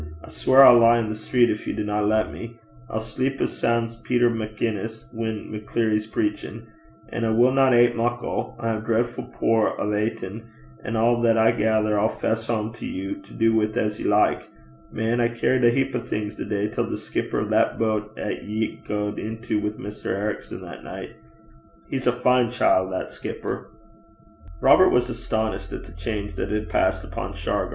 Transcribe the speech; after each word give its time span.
I 0.23 0.29
sweir 0.29 0.63
I'll 0.63 0.79
lie 0.79 0.97
i' 0.97 1.07
the 1.07 1.13
street 1.13 1.55
gin 1.55 1.59
ye 1.63 1.73
dinna 1.83 2.01
lat 2.01 2.33
me. 2.33 2.57
I'll 2.89 2.99
sleep 2.99 3.39
as 3.39 3.55
soun' 3.55 3.87
's 3.87 3.95
Peter 3.97 4.31
MacInnes 4.31 5.05
whan 5.13 5.51
Maccleary's 5.51 6.07
preachin'. 6.07 6.65
An' 7.09 7.23
I 7.23 7.29
winna 7.29 7.69
ate 7.71 7.95
muckle 7.95 8.55
I 8.59 8.71
hae 8.71 8.77
a 8.79 8.81
dreidfu' 8.81 9.31
pooer 9.31 9.79
o' 9.79 9.93
aitin' 9.93 10.41
an' 10.83 10.95
a' 10.95 11.23
'at 11.23 11.37
I 11.37 11.51
gether 11.51 11.99
I'll 11.99 12.09
fess 12.09 12.47
hame 12.47 12.73
to 12.73 12.85
you, 12.87 13.17
to 13.21 13.31
du 13.31 13.53
wi' 13.53 13.65
't 13.67 13.77
as 13.79 13.99
ye 13.99 14.07
like. 14.07 14.49
Man, 14.91 15.19
I 15.21 15.27
cairriet 15.27 15.65
a 15.65 15.69
heap 15.69 15.93
o' 15.95 15.99
things 15.99 16.35
the 16.35 16.45
day 16.45 16.67
till 16.67 16.89
the 16.89 16.97
skipper 16.97 17.39
o' 17.41 17.49
that 17.49 17.77
boat 17.77 18.17
'at 18.17 18.43
ye 18.43 18.77
gaed 18.87 19.19
intil 19.19 19.61
wi' 19.61 19.73
Maister 19.77 20.15
Ericson 20.15 20.61
the 20.61 20.81
nicht. 20.81 21.13
He's 21.91 22.07
a 22.07 22.11
fine 22.11 22.49
chiel' 22.49 22.89
that 22.89 23.11
skipper!' 23.11 23.69
Robert 24.61 24.89
was 24.89 25.11
astonished 25.11 25.71
at 25.71 25.83
the 25.83 25.91
change 25.91 26.33
that 26.33 26.49
had 26.49 26.69
passed 26.69 27.03
upon 27.03 27.33
Shargar. 27.33 27.69